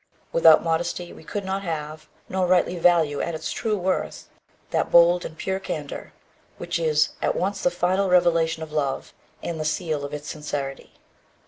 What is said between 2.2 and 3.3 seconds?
nor rightly value